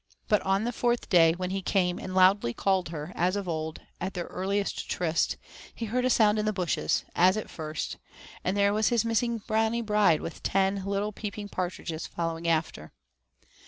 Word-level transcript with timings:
But 0.27 0.41
on 0.41 0.63
the 0.63 0.71
fourth 0.71 1.09
day, 1.09 1.33
when 1.33 1.51
he 1.51 1.61
came 1.61 1.99
and 1.99 2.15
loudly 2.15 2.55
called 2.55 2.89
her, 2.89 3.11
as 3.13 3.35
of 3.35 3.47
old, 3.47 3.81
at 3.99 4.15
their 4.15 4.25
earliest 4.25 4.89
tryst, 4.89 5.37
he 5.75 5.85
heard 5.85 6.05
a 6.05 6.09
sound 6.09 6.39
in 6.39 6.45
the 6.45 6.51
bushes, 6.51 7.05
as 7.15 7.37
at 7.37 7.51
first, 7.51 7.97
and 8.43 8.57
there 8.57 8.73
was 8.73 8.87
his 8.89 9.05
missing 9.05 9.43
Brownie 9.45 9.83
bride 9.83 10.21
with 10.21 10.41
ten 10.41 10.85
little 10.85 11.11
peeping 11.11 11.49
partridges 11.49 12.07
following 12.07 12.47
after. 12.47 12.93